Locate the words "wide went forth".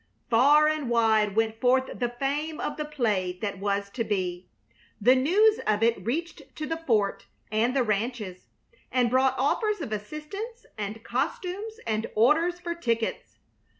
0.89-1.99